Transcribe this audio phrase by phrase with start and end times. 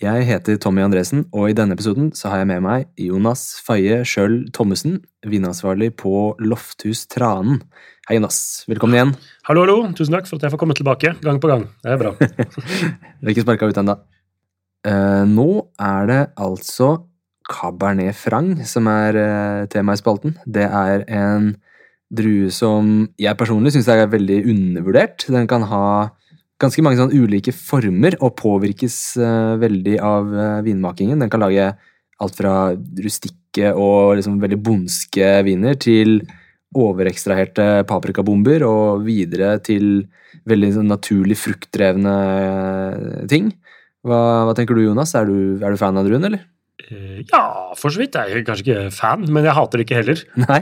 [0.00, 3.98] Jeg heter Tommy Andresen, og i denne episoden så har jeg med meg Jonas Faye
[4.08, 4.94] Schjøll Thommessen,
[5.28, 7.58] vinansvarlig på Lofthus Tranen.
[8.08, 8.38] Hei, Jonas.
[8.70, 9.10] Velkommen igjen.
[9.44, 9.90] Hallo, hallo.
[9.98, 11.66] Tusen takk for at jeg får komme tilbake gang på gang.
[11.84, 12.14] Det er bra.
[13.20, 13.98] du er ikke sparka ut ennå.
[14.88, 15.46] Eh, nå
[15.76, 16.94] er det altså
[17.50, 20.38] Cabernet Franc som er uh, tema i spalten.
[20.48, 21.52] Det er en
[22.08, 25.28] drue som jeg personlig syns er veldig undervurdert.
[25.28, 25.84] Den kan ha
[26.60, 31.22] ganske mange sånn ulike former og påvirkes uh, veldig av uh, vinmakingen.
[31.22, 31.72] Den kan lage
[32.20, 32.54] alt fra
[33.00, 36.20] rustikke og liksom veldig bondske viner til
[36.76, 40.04] overekstraherte paprikabomber og videre til
[40.46, 43.48] veldig sånn naturlig fruktdrevne eh, ting.
[44.06, 45.16] Hva, hva tenker du, Jonas?
[45.18, 46.44] Er du, er du fan av druen, eller?
[47.26, 47.42] Ja,
[47.78, 48.14] for så vidt.
[48.14, 50.22] Jeg er kanskje ikke fan, men jeg hater det ikke heller.
[50.46, 50.60] Nei?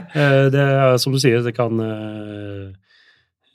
[0.55, 0.65] Det
[1.03, 1.77] som du sier, det kan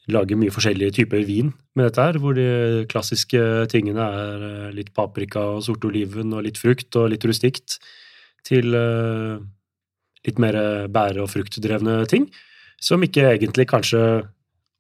[0.06, 3.41] eh, lage mye forskjellige typer vin med dette her, hvor de klassiske
[3.72, 7.78] tingene er eh, litt paprika og sortoliven og litt frukt og litt rustikt,
[8.44, 9.41] til eh,
[10.25, 12.28] litt mer bære- og fruktdrevne ting,
[12.80, 14.05] som ikke egentlig kanskje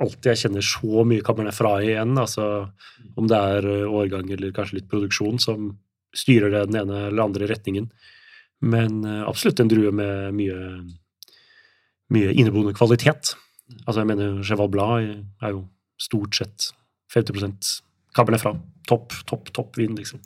[0.02, 2.48] alltid jeg kjenner så mye Cabernet Fra igjen, altså
[3.18, 5.72] om det er eh, årgang eller kanskje litt produksjon som
[6.14, 7.88] styrer det den ene eller andre retningen.
[8.64, 10.58] Men eh, absolutt en drue med mye,
[12.14, 13.34] mye inneboende kvalitet.
[13.84, 15.64] Altså, jeg mener Cheval Blanc er jo
[16.00, 16.70] stort sett
[17.14, 17.80] 50%
[18.14, 18.54] Cabernet Fra.
[18.84, 20.20] Topp, topp, topp vin, liksom.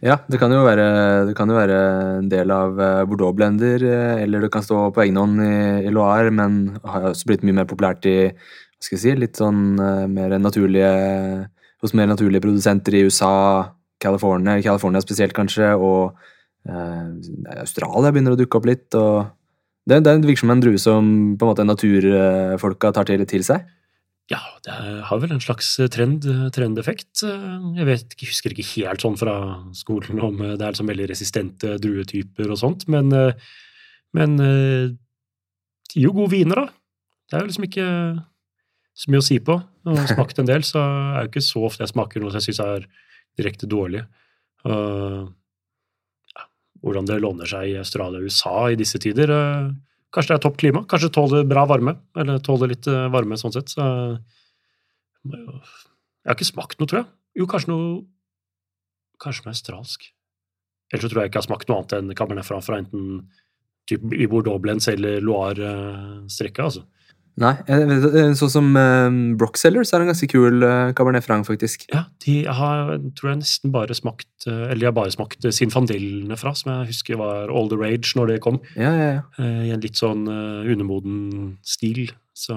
[0.00, 0.86] Ja, det kan jo være,
[1.26, 1.78] det kan jo være
[2.20, 5.56] en del av eh, Bordeaux-blender, eh, eller det kan stå på egen hånd i,
[5.88, 9.40] i Loire, men har også blitt mye mer populært i hva skal jeg si, litt
[9.40, 10.92] sånn eh, mer naturlige
[11.82, 13.68] hos mer naturlige produsenter i USA,
[14.02, 16.14] California, California spesielt kanskje, og
[16.70, 18.88] eh, Australia begynner å dukke opp litt.
[18.94, 19.34] og
[19.88, 23.66] det, det virker som en drue som på en måte naturfolka tar til, til seg.
[24.28, 24.74] Ja, det
[25.08, 27.22] har vel en slags trend, trendeffekt.
[27.24, 29.36] Jeg vet, jeg husker ikke helt sånn fra
[29.76, 33.48] skolen om det er liksom veldig resistente druetyper og sånt, men, eh,
[34.16, 34.90] men eh,
[35.88, 36.68] de gir jo gode viner, da.
[37.28, 37.88] Det er jo liksom ikke
[38.98, 39.56] så mye å si på.
[39.88, 42.42] Jeg har smakt en del, så er det ikke så ofte jeg smaker noe som
[42.42, 42.88] jeg syns er
[43.40, 44.04] direkte dårlig.
[44.68, 44.76] Ja,
[46.84, 49.30] hvordan det låner seg i Australia og USA i disse tider.
[49.34, 49.70] eh,
[50.14, 53.52] Kanskje det er topp klima, kanskje tåler bra varme, eller tåler litt eh, varme sånn
[53.52, 53.74] sett.
[53.74, 53.82] Så
[55.28, 57.10] jeg har ikke smakt noe, tror jeg.
[57.42, 57.90] Jo, kanskje noe
[59.18, 60.04] Kanskje noe australsk.
[60.92, 63.24] Ellers så tror jeg ikke jeg har smakt noe annet enn Cabernet Franc fra enten
[63.90, 66.84] typ i Bordeaux-blends eller Loire-strekka, altså.
[67.38, 71.46] Nei, jeg vet, eh, sånn som eh, Brocksellers er en ganske kul uh, Cabernet Franc,
[71.46, 71.84] faktisk.
[71.92, 75.54] Ja, de har, tror jeg nesten bare smakt eh, Eller de har bare smakt eh,
[75.54, 78.58] Sinfandellene fra, som jeg husker var all the rage når det kom.
[78.74, 79.22] Ja, ja, ja.
[79.38, 82.08] Uh, I en litt sånn uh, undermoden stil.
[82.34, 82.56] Så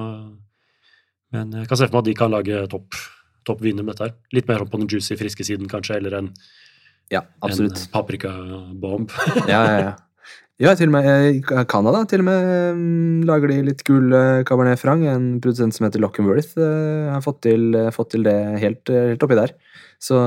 [1.31, 2.97] Men jeg kan se for meg at de kan lage topp
[3.47, 4.17] topp viner med dette her.
[4.37, 6.31] Litt mer på den juicy, friske siden kanskje, eller en,
[7.11, 9.11] Ja, en paprikabomb.
[9.45, 9.93] Ja, ja, ja.
[10.59, 14.43] Ja, til og med eh, i Canada til og med mm, lager de litt eh,
[14.45, 15.05] Cabernet Franc.
[15.07, 19.23] En produsent som heter Lockenworth eh, har fått til, eh, fått til det helt, helt
[19.25, 19.55] oppi der.
[20.01, 20.19] Så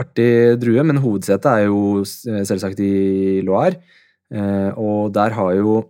[0.00, 3.80] artig drue, men hovedsetet er jo selvsagt i Loire.
[4.78, 5.80] Og der har jo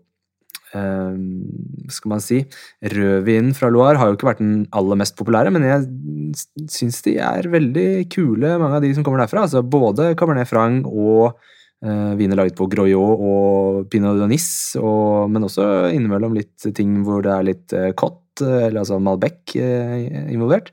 [1.90, 2.36] skal man si
[2.78, 7.16] Rødvinen fra Loire har jo ikke vært den aller mest populære, men jeg syns de
[7.18, 9.44] er veldig kule, mange av de som kommer derfra.
[9.48, 11.34] Altså både Cabernet Franc og
[11.80, 15.64] viner laget på Groyot og Pinot de Nice, og, men også
[15.94, 20.68] innimellom litt ting hvor det er litt eh, Cott, eh, eller altså Malbec, eh, involvert.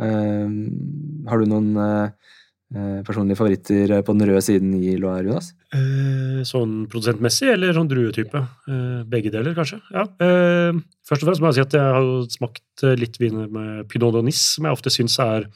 [0.00, 0.48] Eh,
[1.28, 2.32] har du noen eh,
[2.72, 5.52] eh, personlige favoritter på den røde siden i Loire, Jonas?
[5.76, 8.44] Eh, sånn produsentmessig, eller sånn druetype?
[8.72, 9.82] Eh, begge deler, kanskje.
[9.92, 10.08] Ja.
[10.24, 13.84] Eh, først og fremst må jeg si at jeg har smakt eh, litt viner med
[13.92, 15.50] Pinot de Nice, som jeg ofte syns er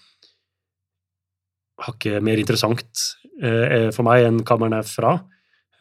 [1.83, 3.07] hakket mer interessant
[3.41, 5.15] eh, for meg enn Cabernet Fra.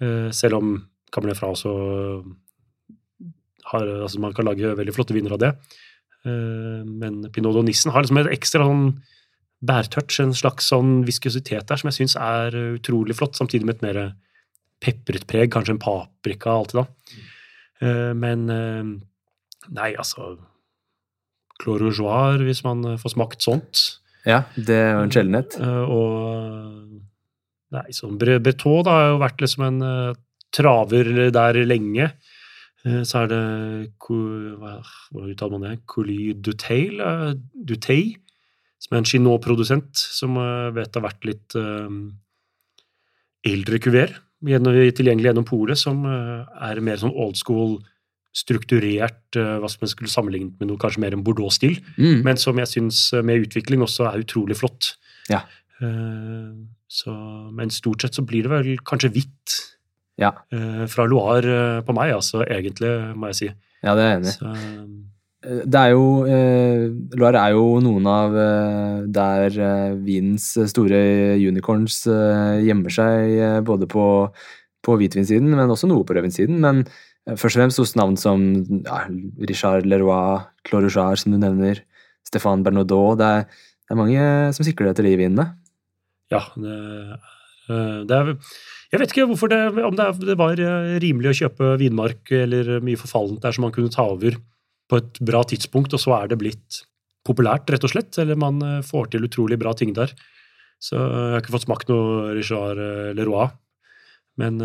[0.02, 0.74] Eh, selv om
[1.12, 1.74] Cabernet Fra også
[3.72, 5.52] har Altså, man kan lage veldig flotte viner av det.
[6.26, 9.02] Eh, men Pinot og Nissen har liksom et ekstra sånn
[9.62, 13.84] bærtouch, en slags sånn viskositet der, som jeg syns er utrolig flott, samtidig med et
[13.86, 14.00] mer
[14.82, 17.20] pepret preg, kanskje en paprika alltid, da.
[17.82, 18.90] Eh, Men eh,
[19.70, 20.38] nei, altså
[21.62, 23.84] Clos Rougeoir, hvis man eh, får smakt sånt.
[24.26, 25.60] Ja, det er jo en sjeldenhet.
[25.62, 27.11] Eh, Og
[27.72, 30.14] Nei, sånn Bre- Breton da, har jo vært liksom en uh,
[30.52, 32.10] traver der lenge.
[32.86, 33.44] Uh, så er det
[34.02, 34.74] hva,
[35.24, 35.78] uttaler man det?
[35.88, 38.16] Coly Dutail, uh, Dutay,
[38.82, 41.92] som er en Chinot-produsent, som eh, vet har vært litt eh,
[43.46, 47.76] eldre kuver tilgjengelig gjennom polet, som eh, er mer sånn old school,
[48.34, 52.24] strukturert, eh, hva som man skulle sammenlignet med noe kanskje mer en Bordeaux-stil, Mm.
[52.26, 54.96] men som jeg syns eh, med utvikling også er utrolig flott.
[55.30, 55.44] Ja.
[55.82, 56.50] Eh,
[56.92, 57.14] så,
[57.56, 59.58] men stort sett så blir det vel kanskje hvitt
[60.22, 60.34] Ja.
[60.54, 63.50] eh, fra Loire eh, på meg, altså, egentlig, må jeg si.
[63.84, 65.08] ja, det er jeg enig i.
[65.42, 66.84] Det er jo eh,
[67.18, 71.00] Loire er jo noen av eh, der eh, vinens store
[71.42, 72.04] unicorns
[72.62, 74.04] gjemmer seg, både på,
[74.86, 76.60] på hvitvinsiden, men også noe på rødvinssiden.
[76.62, 76.84] Men
[77.26, 78.46] først og fremst hos navn som
[78.86, 79.02] ja,
[79.50, 81.82] Richard Leroy, Claude Rouchard, som du nevner,
[82.30, 83.18] Stéphane Bernaudot.
[83.18, 85.48] Det er, det er mange som sikler etter de vinene.
[86.32, 87.16] Ja, det er,
[87.70, 88.32] eh, det er
[88.92, 92.32] Jeg vet ikke hvorfor det, om det, er, det var eh, rimelig å kjøpe vinmark
[92.36, 94.38] eller mye forfallent der som man kunne ta over
[94.92, 96.82] på et bra tidspunkt, og så er det blitt
[97.28, 98.18] populært, rett og slett.
[98.20, 100.14] Eller man eh, får til utrolig bra ting der.
[100.82, 102.80] Så jeg har ikke fått smakt noe Richard
[103.14, 103.52] Leroy.
[104.42, 104.56] Men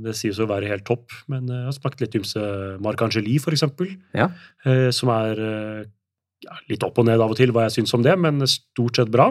[0.00, 1.12] det sies å være helt topp.
[1.28, 2.40] Men jeg har smakt litt ymse
[2.80, 3.90] Marc Angeli, for eksempel.
[4.16, 4.30] Ja.
[4.94, 5.42] Som er
[6.46, 8.96] ja, litt opp og ned av og til hva jeg syns om det, men stort
[8.96, 9.28] sett bra.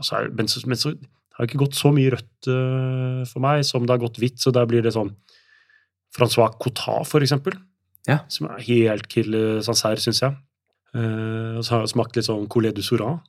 [0.00, 3.62] Altså, men, så, men så har det ikke gått så mye rødt uh, for meg
[3.68, 5.14] som det har gått hvitt, så der blir det sånn
[6.16, 7.56] Francois Cotat, for eksempel.
[8.08, 8.22] Ja.
[8.32, 10.36] Som er helt kille Sancerre, syns jeg.
[10.96, 13.20] Uh, og så har jeg smakt litt sånn Colet du Souran.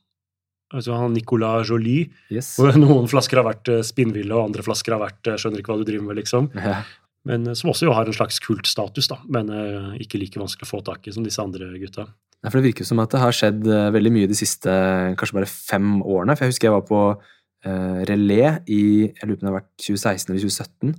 [0.74, 2.02] Altså han Nicolas Joly.
[2.32, 2.52] Yes.
[2.58, 5.72] Hvor noen flasker har vært eh, spinnville, og andre flasker har vært eh, skjønner ikke
[5.72, 6.50] hva du driver med, liksom.
[6.60, 6.82] Ja.
[7.28, 9.16] Men eh, som også jo har en slags kultstatus, da.
[9.32, 12.04] Men uh, ikke like vanskelig å få tak i som disse andre gutta.
[12.38, 14.70] Nei, for Det virker som at det har skjedd eh, veldig mye de siste
[15.18, 16.36] kanskje bare fem årene.
[16.38, 19.58] For jeg husker jeg var på uh, relé i jeg lurer på om det har
[19.58, 20.94] vært 2016 eller 2017.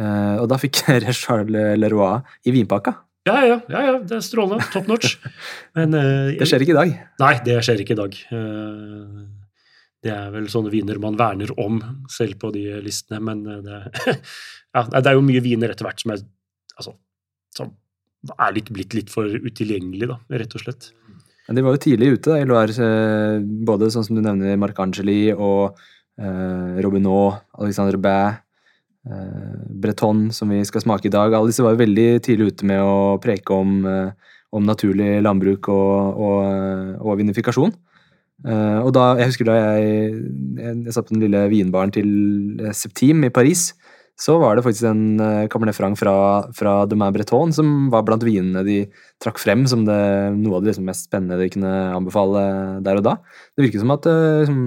[0.00, 2.96] Uh, og da fikk jeg Richard Leroy i vinpakka.
[3.28, 4.64] Ja, ja, ja, ja, det er strålende.
[4.72, 5.18] Top notch.
[5.76, 6.94] Men uh, Det skjer ikke i dag.
[7.20, 8.16] Nei, det skjer ikke i dag.
[8.32, 9.20] Eh,
[10.00, 11.76] Det er vel sånne viner man verner om
[12.08, 14.14] selv på de listene, men eh, det,
[14.78, 16.22] ja, det er jo mye viner etter hvert som er,
[16.72, 16.94] altså,
[17.52, 17.74] som
[18.28, 20.90] er litt, blitt litt for utilgjengelig, da, rett og slett.
[21.48, 22.90] Men de var jo tidlig ute da, i
[23.66, 25.78] både sånn som du nevner Marc Angeli og
[26.20, 28.18] eh, Robinot, Alexander Bæ,
[29.10, 31.34] eh, Breton, som vi skal smake i dag.
[31.34, 35.72] Alle disse var jo veldig tidlig ute med å preke om, eh, om naturlig landbruk
[35.72, 37.74] og, og, eh, og vinifikasjon.
[38.46, 40.12] Eh, og da, jeg husker da jeg,
[40.56, 42.08] jeg, jeg satt på den lille vinbaren til
[42.62, 43.72] eh, Septim i Paris,
[44.20, 46.14] så var det faktisk en uh, Cabernet Franc fra,
[46.56, 48.78] fra Domain Breton som var blant vinene de
[49.22, 50.00] trakk frem som det,
[50.36, 52.42] noe av det liksom mest spennende de kunne anbefale
[52.84, 53.16] der og da.
[53.56, 54.64] Det virker som at uh, liksom,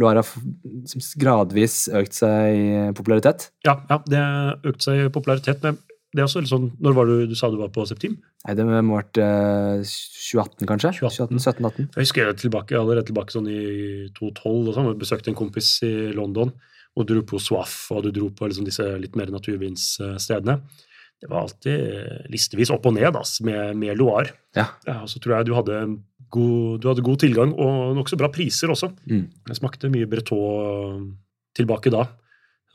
[0.00, 0.46] Loire har
[0.84, 2.64] liksom gradvis økt seg i
[2.96, 3.50] popularitet.
[3.64, 5.78] Ja, ja, det har økt seg i popularitet, men
[6.16, 8.14] det er også litt sånn Når var du, du sa du var på Septim?
[8.46, 10.92] Nei, det må ha vært uh, 2018, kanskje?
[11.02, 11.42] 2018.
[11.42, 11.88] 17-18.
[11.96, 13.60] Jeg husker jeg tilbake, allerede tilbake sånn i
[14.16, 16.54] 2012 og sånn, besøkte en kompis i London,
[16.96, 20.58] og dro på Swaff, og du dro på liksom disse litt mer naturvinsstedene.
[21.20, 24.34] Det var alltid listevis opp og ned ass, med, med Loire.
[24.56, 24.66] Ja.
[25.02, 25.78] og så tror jeg du hadde,
[26.32, 28.90] god, du hadde god tilgang, og nokså bra priser også.
[29.08, 29.26] Mm.
[29.48, 31.06] Jeg smakte mye Breton
[31.56, 32.02] tilbake da,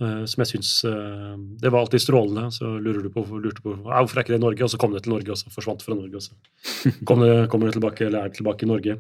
[0.02, 2.48] eh, som jeg syns eh, Det var alltid strålende.
[2.54, 4.94] Så lurer du på, lurte på hvorfor er ikke det i Norge, og så kom
[4.98, 8.06] det til Norge, og så forsvant fra Norge, og så kom det, kommer det tilbake,
[8.10, 8.98] eller er det tilbake i Norge.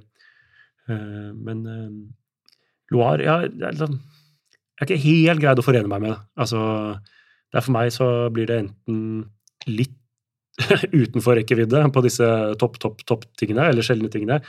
[0.90, 1.92] Eh, Men eh,
[2.94, 4.01] Loire ja, det er liksom-
[4.82, 6.20] Jeg har ikke helt greid å forene meg med det.
[6.42, 6.62] Altså,
[7.54, 9.02] det for meg så blir det enten
[9.70, 9.94] litt
[11.04, 12.28] utenfor rekkevidde på disse
[12.62, 14.40] topp, topp, topp-tingene, eller sjeldne tingene,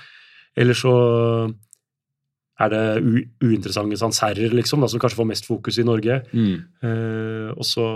[0.56, 0.94] eller så
[2.62, 2.82] er det
[3.42, 6.18] uinteressante sanserrer, liksom, da, som kanskje får mest fokus i Norge.
[6.32, 6.56] Mm.
[6.84, 7.86] Eh, og så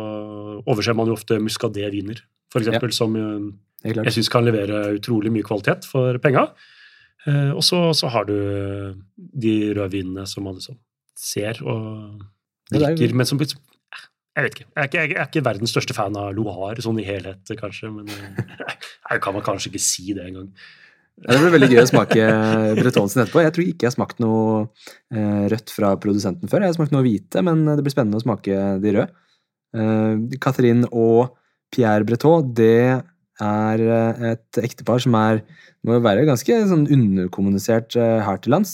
[0.64, 3.52] overser man jo ofte muscadet-viner, for eksempel, som eh,
[3.86, 4.08] Helt klart.
[4.08, 6.48] jeg syns kan levere utrolig mye kvalitet for penga.
[7.26, 8.36] Eh, og så, så har du
[9.16, 10.78] de røde vinene som man liksom
[11.16, 12.22] ser og
[12.72, 14.66] er drikker, men som Jeg vet ikke.
[14.68, 17.88] Jeg er ikke, jeg er ikke verdens største fan av Loire sånn i helhet, kanskje,
[17.92, 18.74] men eh,
[19.10, 20.50] jeg kan man kanskje ikke si det engang.
[21.22, 22.24] Ja, det blir veldig gøy å smake
[22.76, 23.40] Breton sin etterpå.
[23.40, 24.66] Jeg tror ikke jeg har smakt noe
[25.08, 26.66] eh, rødt fra produsenten før.
[26.66, 29.06] Jeg har smakt noe hvite, men det blir spennende å smake de røde.
[29.72, 31.32] Eh, Catherine og
[31.72, 33.00] Pierre Breton, det
[33.40, 33.82] er
[34.32, 35.42] et ektepar som er
[35.86, 38.72] må være ganske sånn underkommunisert her til lands.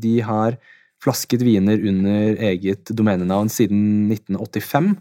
[0.00, 0.58] De har
[1.00, 4.92] flasket viner under eget domenenavn siden 1985,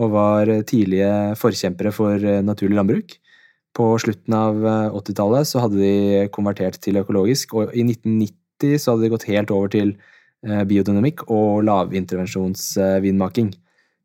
[0.00, 3.18] og var tidlige forkjempere for eh, naturlig landbruk.
[3.76, 8.94] På slutten av eh, 80-tallet så hadde de konvertert til økologisk, og i 1990 så
[8.94, 9.94] hadde de gått helt over til
[10.46, 13.52] eh, biodynamikk og lavintervensjonsvinmaking.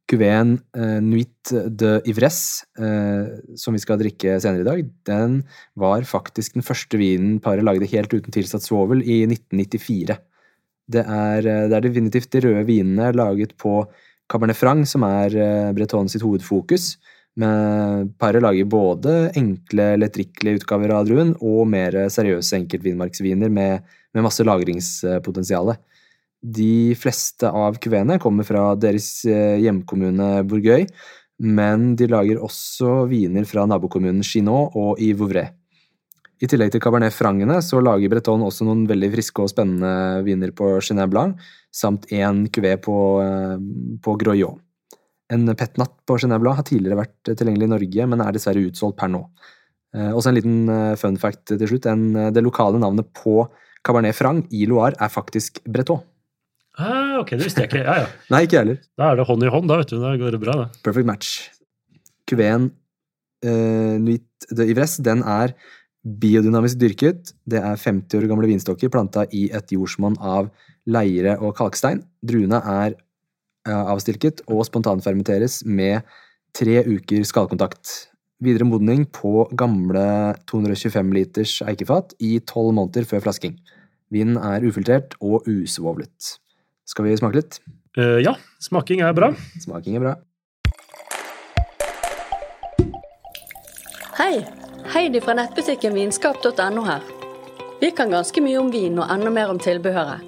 [0.07, 3.27] Cuveen eh, Nuit de Ivresse, eh,
[3.59, 5.41] som vi skal drikke senere i dag, den
[5.75, 10.15] var faktisk den første vinen paret lagde helt uten tilsatt svovel i 1994.
[10.87, 13.81] Det er, eh, det er definitivt de røde vinene laget på
[14.31, 16.95] Cabernet Franc som er eh, Breton sitt hovedfokus.
[17.37, 24.25] Men paret lager både enkle, lettrikkelige utgaver av druen og mer seriøse enkeltvinmarksviner med, med
[24.25, 25.75] masse lagringspotensial.
[26.41, 30.87] De fleste av kuveene kommer fra deres eh, hjemkommune Bourgøy,
[31.45, 35.51] men de lager også viner fra nabokommunen Chinot og i Vouvray.
[36.37, 40.51] I tillegg til Cabernet Frangene så lager Breton også noen veldig friske og spennende viner
[40.53, 41.37] på Chenin Blanc,
[41.73, 43.55] samt én kuvé på, eh,
[44.03, 44.59] på Groyon.
[45.33, 48.99] En petnat på Chenin Blanc har tidligere vært tilgjengelig i Norge, men er dessverre utsolgt
[49.01, 49.23] per nå.
[49.95, 51.89] Eh, Også en liten eh, fun fact til slutt.
[51.89, 53.47] En, det lokale navnet på
[53.83, 56.03] Cabernet Franc i Loire er faktisk Breton.
[56.77, 57.81] Ah, ok, det visste jeg ikke.
[57.81, 58.07] Ja, ja.
[58.33, 58.77] Nei, ikke heller.
[58.93, 59.97] Da er det hånd i hånd, da, vet du.
[60.03, 60.67] Da går det bra, da.
[60.85, 61.31] Perfect match.
[62.29, 62.69] Kuveen
[63.41, 65.55] uh, Nuit de Ivresse, den er
[66.07, 67.33] biodynamisk dyrket.
[67.49, 70.49] Det er 50 år gamle vinstokker planta i et jordsmonn av
[70.87, 72.03] leire og kalkstein.
[72.23, 76.07] Druene er eh, avstilket og spontanfermenteres med
[76.57, 78.13] tre uker skallkontakt.
[78.43, 83.57] Videre modning på gamle 225 liters eikefat i tolv måneder før flasking.
[84.13, 86.37] Vinen er ufiltrert og usvovlet.
[86.87, 87.59] Skal vi smake litt?
[87.97, 89.33] Uh, ja, smaking er bra.
[89.59, 90.15] Smaking er bra.
[94.21, 94.56] Hei!
[94.87, 97.01] Heidi fra nettbutikken vinskap.no her.
[97.79, 100.23] Vi kan ganske mye om vin og enda mer om tilbehøret.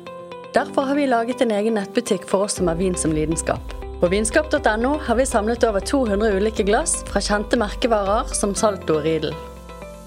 [0.53, 3.71] Derfor har vi laget en egen nettbutikk for oss som har vin som lidenskap.
[4.01, 9.07] På vinskap.no har vi samlet over 200 ulike glass fra kjente merkevarer som Salto og
[9.07, 9.31] Riedel.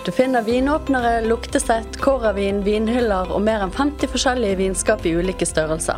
[0.04, 5.96] Du finner vinåpnere, luktesett, kåravin, vinhyller og mer enn 50 forskjellige vinskap i ulike størrelser.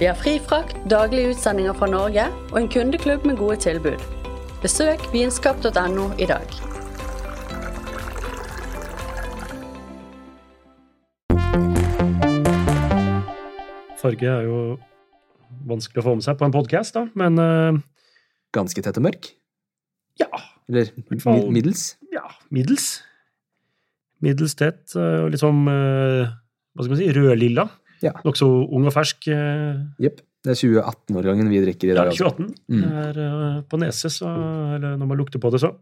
[0.00, 4.12] Vi har fri frakt, daglige utsendinger fra Norge og en kundeklubb med gode tilbud.
[4.64, 6.71] Besøk vinskap.no i dag.
[14.02, 14.56] Farge er jo
[15.68, 17.78] vanskelig å få med seg på en podkast, da, men uh,
[18.56, 19.30] Ganske tett og mørk?
[20.20, 20.28] ja.
[20.70, 20.88] Eller
[21.20, 21.96] fall- middels?
[22.14, 22.22] ja,
[22.54, 23.02] middels.
[24.22, 26.30] Middels tett, eh, og litt sånn uh,
[26.72, 27.64] hva skal man si, rødlilla.
[28.02, 28.12] Ja.
[28.24, 29.26] Nokså ung og fersk.
[30.00, 30.20] Jepp.
[30.42, 32.12] Det er 2018-årgangen vi drikker i dag.
[32.14, 32.54] Ja, 2018.
[32.70, 32.78] Mm.
[32.84, 34.30] Det er uh, på nese, så
[34.78, 35.74] Eller når man lukter på det, så.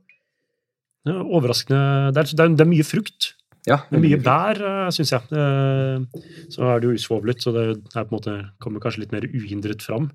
[1.04, 3.30] Det er overraskende Det er, det er, det er mye frukt.
[3.68, 4.56] Ja, mye bær,
[4.94, 5.22] syns jeg.
[5.36, 6.04] Eh,
[6.48, 7.64] Så er det jo usvovlet, så det
[7.94, 10.10] er på en måte, kommer kanskje litt mer uhindret fram.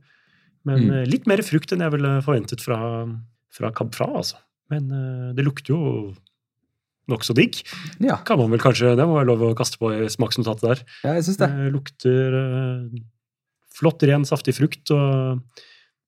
[0.65, 0.93] Men Mm.
[0.93, 3.05] eh, litt mer frukt enn jeg ville forventet fra,
[3.53, 4.35] fra Cab Fra, altså.
[4.69, 6.15] Men eh, det lukter jo
[7.07, 7.61] nokså digg.
[8.01, 10.79] Ja, Kan man vel kanskje, Det må være lov å kaste på i smaksnotatet der.
[11.03, 11.49] ja, jeg synes det.
[11.53, 12.99] Det lukter eh,
[13.77, 14.89] flott, ren, saftig frukt.
[14.89, 15.39] og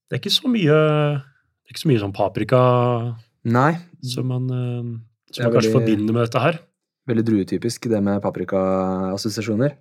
[0.10, 1.22] Det er ikke så mye
[1.70, 6.25] ikke så mye sånn paprika Nei, som man, eh, som man kanskje veldig- forbinder med
[6.32, 6.60] dette her.
[7.07, 9.75] Veldig druetypisk det med paprikaassosiasjoner.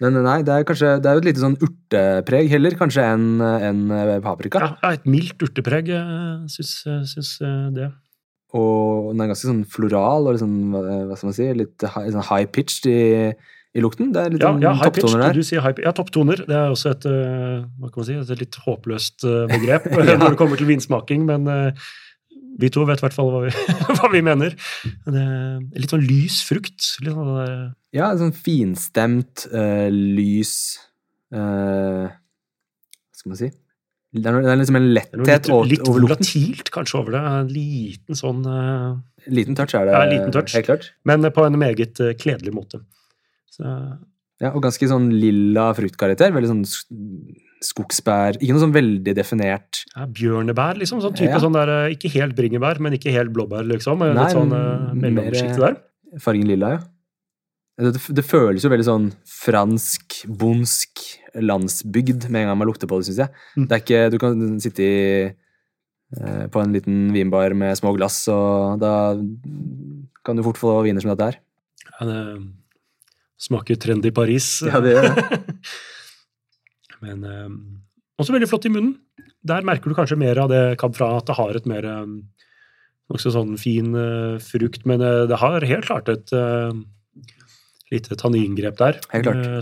[0.00, 3.40] Men nei, det er kanskje det er jo et lite sånn urtepreg heller, kanskje, enn
[3.40, 3.80] en
[4.24, 4.60] paprika.
[4.60, 7.88] Ja, ja, et mildt urtepreg, eh, syns, eh, eh, det.
[8.56, 12.48] Og den er ganske sånn floral og liksom, hva skal man si, litt sånn high
[12.50, 13.00] pitched i,
[13.78, 14.10] i lukten.
[14.12, 15.04] Det er litt Ja, sånn ja high pitch.
[15.06, 15.38] topptoner der.
[15.38, 15.82] Du sier high.
[15.86, 16.42] Ja, topptoner.
[16.48, 20.34] Det er også et, eh, hva kan man si, et litt håpløst begrep begrep når
[20.34, 21.90] det kommer til vinsmaking, men eh,
[22.60, 23.52] vi to vet i hvert fall hva vi,
[23.98, 24.54] hva vi mener.
[25.06, 26.90] Det er litt sånn lys frukt.
[27.04, 27.54] Litt sånn der,
[27.96, 30.52] Ja, sånn finstemt, uh, lys
[31.34, 33.50] uh, Hva skal man si?
[34.10, 36.24] Det er, noe- det er liksom en letthet litt, over, litt over lukten.
[36.26, 37.20] volatilt kanskje over det.
[37.30, 38.96] En liten sånn uh,
[39.30, 40.54] Liten touch er det, Ja, liten touch.
[40.56, 40.88] helt klart.
[41.06, 42.80] Men på en meget eh, kledelig måte.
[43.54, 43.62] Så,
[44.40, 46.32] Ja, og ganske sånn lilla fruktkarakter.
[46.34, 46.64] Veldig sånn
[47.60, 51.02] skogsbær Ikke noe sånn veldig definert ja, bjørnebær, liksom.
[51.04, 51.40] Sånn type Ja.
[51.42, 54.00] sånn der, eh, Ikke helt bringebær, men ikke helt blåbær, liksom.
[54.02, 55.76] eh, Nei, Litt sånn uh, mellomsjikt der.
[56.18, 56.80] fargen lilla, ja.
[57.80, 61.00] Det, det føles jo veldig sånn fransk, bondsk
[61.40, 63.30] landsbygd med en gang man lukter på det, syns jeg.
[63.56, 63.68] Mm.
[63.68, 65.34] Det er ikke, du kan sitte i,
[66.20, 69.14] eh, på en liten vinbar med små glass, og da
[70.24, 71.38] kan du fort få viner som dette her.
[72.00, 72.20] Ja, det
[73.40, 74.60] smaker trendy Paris.
[74.66, 75.40] Ja, det gjør det.
[77.04, 77.56] Men um,
[78.20, 78.94] også veldig flott i munnen.
[79.46, 82.20] Der merker du kanskje mer av det Cab Fra, at det har et mer um,
[83.10, 86.70] Nokså sånn fin uh, frukt, men uh, det har helt klart et uh,
[87.90, 89.00] lite tanningrep der.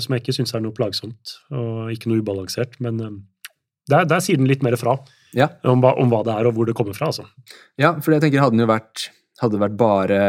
[0.03, 2.77] Som jeg ikke syns er noe plagsomt, og ikke noe ubalansert.
[2.85, 3.15] Men eh,
[3.89, 4.99] der, der sier den litt mer fra
[5.37, 5.49] Ja.
[5.65, 7.09] om hva, om hva det er, og hvor det kommer fra.
[7.09, 7.25] altså.
[7.81, 10.21] Ja, for jeg tenker hadde den jo vært hadde det vært bare,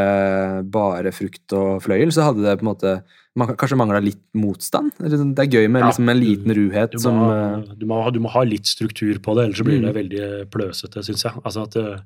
[0.69, 2.91] bare frukt og fløyel, så hadde det på en måte
[3.37, 4.91] man, kanskje mangla litt motstand.
[4.97, 7.75] Sånn, Det er gøy med Ja, liksom en liten ruhet Du må, som ha, eh,
[7.77, 9.99] du, må, ha- du må ha litt struktur på det, ellers så blir det Mm.
[9.99, 11.33] veldig pløsete, syns jeg.
[11.43, 12.01] Altså at eh,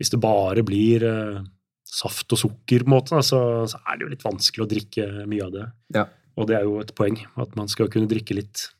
[0.00, 1.42] Hvis det bare blir uh,
[1.84, 5.26] saft og sukker, på en måte, så, så er det jo litt vanskelig å drikke
[5.28, 5.66] mye av det.
[5.94, 6.06] Ja.
[6.40, 8.70] Og det er jo et poeng, at man skal kunne drikke litt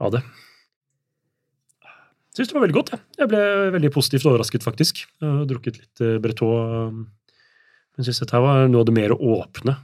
[0.00, 0.22] av det.
[1.84, 2.90] Jeg Syns det var veldig godt.
[2.96, 3.42] Jeg, jeg ble
[3.76, 5.04] veldig positivt overrasket, faktisk.
[5.22, 6.90] Jeg har drukket litt eh, eh,
[7.96, 9.76] Men syns dette var noe av det mer åpne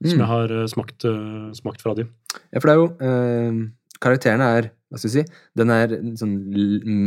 [0.00, 0.22] som mm.
[0.22, 2.06] jeg har eh, smakt, eh, smakt fra de.
[2.50, 3.60] Ja, for det er jo eh,
[4.00, 5.24] Karakteren er Hva skal vi si
[5.60, 6.38] Den er sånn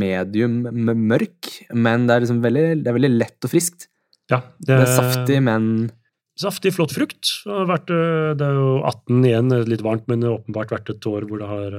[0.03, 0.61] medium
[1.09, 3.87] mørk, men det er liksom veldig, det er veldig lett og friskt.
[4.31, 5.91] Ja, Det er saftig, men
[6.39, 7.29] Saftig, flott frukt.
[7.45, 10.39] Det, har vært, øh, det er jo 18 igjen, eh, litt varmt, men det har
[10.39, 11.75] åpenbart vært et år hvor det har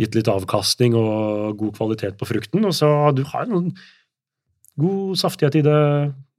[0.00, 2.66] gitt litt avkastning og god kvalitet på frukten.
[2.68, 3.70] Og så du har en
[4.80, 5.80] god saftighet i det,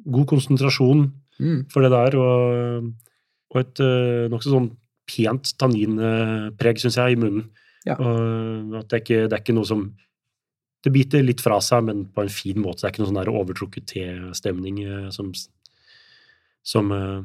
[0.06, 1.08] god konsentrasjon
[1.40, 2.92] mm, for det der, og,
[3.54, 4.72] og et uh, nokså sånn
[5.10, 7.50] pent tanninpreg, syns jeg, i munnen.
[7.84, 7.98] Ja.
[8.00, 9.82] Og at det er, ikke, det er ikke noe som
[10.84, 12.82] Det biter litt fra seg, men på en fin måte.
[12.82, 15.30] Det er ikke noe sånn der overtrukket testemning øh, som
[16.64, 17.20] som, eh,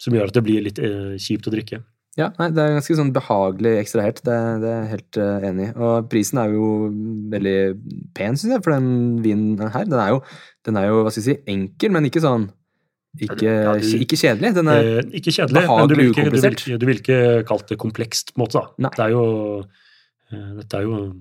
[0.00, 1.82] som gjør at det blir litt eh, kjipt å drikke.
[2.14, 4.20] ja, nei, det er ganske sånn behagelig ekstrahert.
[4.22, 5.70] Det, det er jeg helt uh, enig i.
[5.82, 6.68] Og prisen er jo
[7.32, 7.56] veldig
[8.14, 9.88] pen, syns jeg, for den vinen her.
[9.88, 10.20] Den er jo,
[10.62, 12.46] den er jo hva skal jeg si, enkel, men ikke sånn
[13.20, 14.54] ikke, Ja, du- ikke kjedelig.
[14.54, 17.68] Den er, Eh, ikke kjedelig, men du vil ikke, du, vil, du vil ikke kalt
[17.68, 18.64] det komplekst, på en måte.
[18.78, 18.90] da.
[18.90, 19.60] Det er jo
[20.32, 21.14] eh, Dette er jo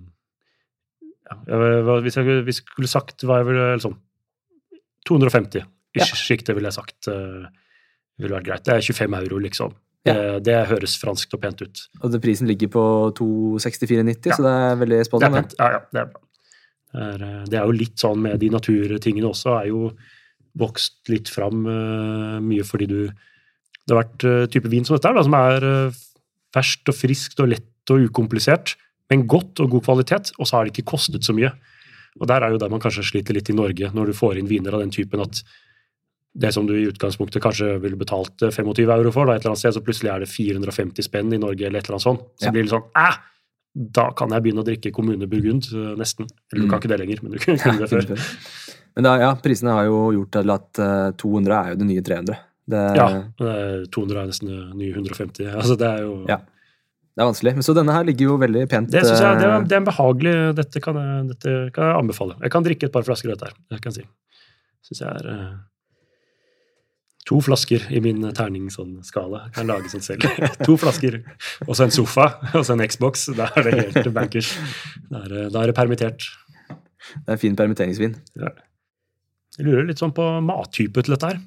[1.48, 3.96] ja, Hvis jeg hvis jeg skulle sagt hva jeg ville liksom
[5.08, 5.64] 250
[5.96, 6.04] Ja.
[6.04, 7.46] ish sjiktet ville jeg sagt uh,
[8.18, 8.64] ville vært greit.
[8.66, 9.74] Det er 25 euro, liksom.
[10.06, 10.14] Ja.
[10.14, 11.82] Det, det høres franskt og pent ut.
[12.02, 12.84] og det, prisen ligger på
[13.16, 14.36] 264,90, Ja.
[14.36, 15.32] så det er veldig spot on.
[15.38, 15.56] det.
[15.60, 16.22] Ja, ja, det er bra.
[16.94, 19.92] Det er, eh, det er jo litt sånn med de naturtingene også, er jo
[20.60, 22.98] vokst litt fram eh, mye fordi du
[23.84, 25.96] Det har vært uh, type vin som dette da, som er eh,
[26.56, 28.76] ferskt og friskt og lett og ukomplisert,
[29.12, 31.50] men godt og god kvalitet, og så har det ikke kostet så mye.
[32.22, 34.48] Og der er jo der man kanskje sliter litt i Norge, når du får inn
[34.48, 35.42] viner av den typen at
[36.34, 39.52] det som du i utgangspunktet kanskje ville betalt eh, 25 euro for, da, et eller
[39.52, 42.24] annet sted, så plutselig er det 450 spenn i Norge, eller et eller annet sånt.
[42.40, 42.52] Så Ja.
[42.56, 43.20] blir det sånn Æh!
[43.76, 46.30] Da kan jeg begynne å drikke Kommune Burgund, eh, nesten.
[46.54, 46.82] Eller du kan Mm.
[46.84, 48.06] ikke det lenger, men du kunne det før.
[48.96, 52.02] Men da, ja, prisene har jo gjort til at eh, 200 er jo det nye
[52.06, 52.40] 300.
[52.74, 53.08] Det, Ja,
[53.42, 55.48] eh, 200 er nesten det nye 150.
[55.60, 56.38] Altså, det er jo Ja.
[56.38, 57.54] det er vanskelig.
[57.58, 59.76] Men så denne her ligger jo veldig pent Det synes jeg det er, eh, det
[59.76, 62.38] er en behagelig Dette kan jeg, dette kan jeg anbefale.
[62.46, 63.58] Jeg kan drikke et par flasker av dette her.
[63.74, 64.10] Det kan jeg si.
[64.90, 65.54] Syns jeg er eh,
[67.24, 69.46] To flasker i min terningsskala.
[69.56, 70.26] Kan lage sånn selv.
[70.68, 71.22] to flasker,
[71.64, 73.30] og så en sofa, og så en Xbox.
[73.38, 74.50] Da er det helt bankers.
[75.08, 76.26] Da er, det- da er det permittert.
[76.68, 78.18] Det er en fin permitteringsvin.
[79.58, 81.40] Jeg lurer litt sånn på mattype til dette her.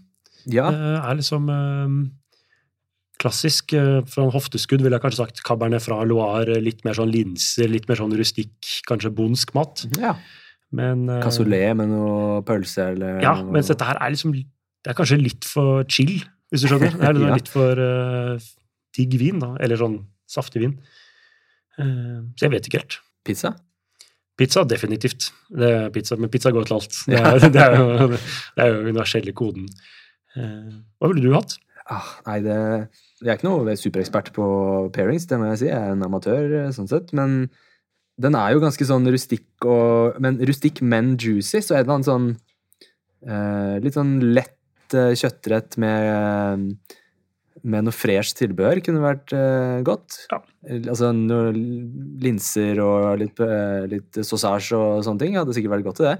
[0.46, 1.94] Ja, Det er liksom eh,
[3.22, 5.42] klassisk eh, fra en hofteskudd, ville jeg kanskje sagt.
[5.46, 8.56] Cabernet fra Loire, litt mer sånn linser, litt mer sånn rustikk,
[8.88, 9.86] kanskje bondsk mat.
[10.00, 10.16] ja.
[10.76, 14.90] Men eh, Cassoulet med noe pølse eller Ja, noe- mens dette her er liksom Det
[14.90, 16.16] er kanskje litt for chill,
[16.50, 16.90] hvis du skjønner.
[16.98, 17.36] Det er liksom Ja.
[17.38, 18.48] litt for eh,
[18.98, 19.52] digg vin, da.
[19.62, 20.74] Eller sånn saftig vin.
[21.78, 22.98] Uh, så jeg vet ikke helt.
[23.24, 23.54] Pizza?
[24.36, 25.30] Pizza, definitivt.
[25.48, 26.98] Det er pizza, men pizza går til alt.
[27.10, 29.68] Det er, det er, jo, det er jo universelle koden.
[30.36, 31.56] Eh, hva ville du hatt?
[31.86, 32.56] Ah, nei, det
[33.22, 34.46] Jeg er ikke noe superekspert på
[34.92, 35.68] pairings, det må jeg si.
[35.70, 37.14] Jeg er en amatør, eh, sånn sett.
[37.16, 37.46] Men
[38.20, 41.62] den er jo ganske sånn rustikk og Men rustikk, men juicy.
[41.64, 42.28] Så er det en sånn
[43.24, 46.76] eh, Litt sånn lett eh, kjøttrett med
[47.66, 50.20] med noe fresh tilbehør kunne vært uh, godt.
[50.30, 50.40] Ja.
[50.68, 51.58] Eh, Altså noen
[52.22, 56.16] linser og litt, uh, litt sausage og sånne ting hadde sikkert vært godt til det.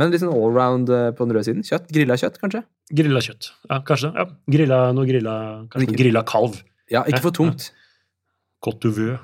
[0.00, 1.64] Men litt sånn allround uh, på den røde siden.
[1.66, 2.64] Kjøtt, Grilla kjøtt, kanskje?
[2.90, 3.52] Grilla kjøtt.
[3.70, 4.10] Ja, kanskje.
[4.18, 4.26] Ja.
[4.56, 5.36] Grilla, noe grilla,
[5.72, 6.60] kanskje ikke, grilla kalv.
[6.92, 7.54] Ja, ikke for Ja,
[8.64, 9.18] Godt du d'Uveux.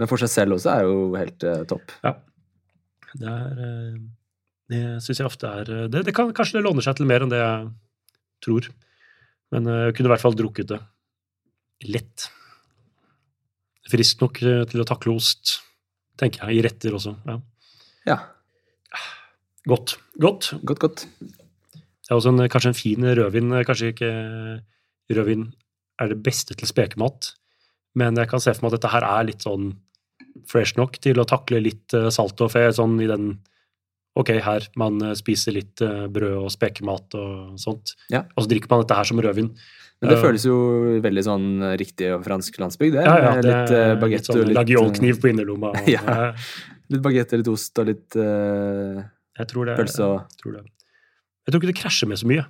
[0.00, 1.92] Men for seg selv også er jo helt eh, topp.
[3.14, 3.98] Det er eh,
[4.72, 7.24] Det syns jeg ofte er eh, det, det kan, Kanskje det låner seg til mer
[7.24, 7.68] enn det jeg
[8.46, 8.70] tror.
[9.54, 10.80] Men eh, jeg kunne i hvert fall drukket det
[11.94, 12.28] lett.
[13.90, 15.58] Frisk nok eh, til å takle ost,
[16.20, 16.58] tenker jeg.
[16.58, 17.16] I retter også.
[17.28, 17.40] Ja.
[18.04, 18.18] Ja,
[19.64, 19.96] Godt.
[20.20, 20.50] Godt.
[20.62, 21.06] godt, godt.
[21.24, 23.54] Det er også en, kanskje en fin rødvin.
[23.64, 24.10] Kanskje ikke
[25.16, 25.46] rødvin
[26.02, 27.30] er det beste til spekemat,
[27.96, 29.70] men jeg kan se for meg at dette her er litt sånn
[30.50, 33.36] fresh nok til å takle litt eh, salt og fe, sånn i den
[34.16, 38.22] Ok, her man eh, spiser litt eh, brød og spekemat og sånt, Ja.
[38.36, 39.48] og så drikker man dette her som rødvin.
[40.02, 40.22] Men det Ja.
[40.22, 41.46] føles jo veldig sånn
[41.80, 43.04] riktig og fransk landsbygd, det.
[43.06, 45.70] Ja, ja, det litt uh, bagett sånn og litt lagiolkniv på innerlomma.
[45.74, 46.00] og- Ja.
[46.30, 46.46] eh,
[46.90, 49.00] Litt bagett litt ost og litt uh,
[49.38, 49.76] Jeg tror det.
[49.78, 50.64] pølse og tror det.
[51.46, 52.44] Jeg tror ikke det krasjer med så mye.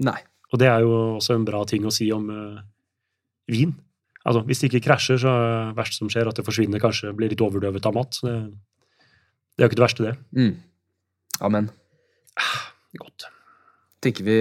[0.00, 0.18] Nei.
[0.52, 2.62] Og det er jo også en bra ting å si om uh,
[3.46, 3.74] vin.
[4.24, 7.12] Altså, Hvis det ikke krasjer, så er det verste som skjer, at det forsvinner, kanskje
[7.14, 8.10] blir litt overdøvet av mat.
[8.16, 8.38] Så det,
[9.56, 10.16] det er jo ikke det verste, det.
[10.34, 10.56] Mm.
[11.44, 11.70] Amen.
[12.98, 13.28] Godt.
[14.02, 14.36] tenker vi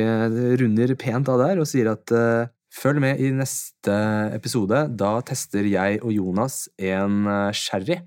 [0.61, 3.93] runder pent av der og sier at uh, følg med i neste
[4.35, 4.83] episode.
[4.99, 7.99] Da tester jeg og Jonas en eh, sherry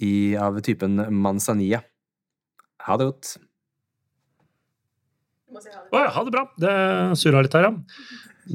[0.00, 1.82] i, av typen manzanilla.
[2.88, 3.34] Ha det godt.
[5.54, 6.48] Å ja, ha det bra.
[6.58, 6.74] Det
[7.20, 7.72] surra litt her, ja.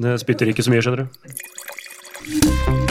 [0.03, 2.88] Det spytter ikke så mye, skjønner du.